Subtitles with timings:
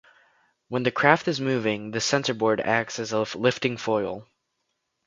[0.67, 4.27] When the craft is moving, the centreboard acts as a lifting foil.